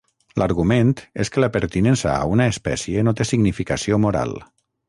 [0.41, 0.93] L'argument
[1.25, 4.39] és que la pertinença a una espècie no té significació moral.